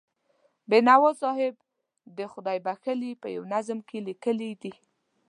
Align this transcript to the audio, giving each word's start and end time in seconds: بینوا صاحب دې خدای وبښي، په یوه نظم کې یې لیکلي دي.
بینوا 0.69 1.11
صاحب 1.21 1.53
دې 2.17 2.25
خدای 2.33 2.57
وبښي، 2.61 3.11
په 3.21 3.27
یوه 3.35 3.49
نظم 3.53 3.79
کې 3.87 3.97
یې 3.99 4.05
لیکلي 4.07 4.51
دي. 4.61 4.73